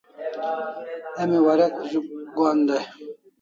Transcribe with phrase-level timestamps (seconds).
[1.21, 2.05] Emi warek zuk
[2.35, 2.83] gohan dai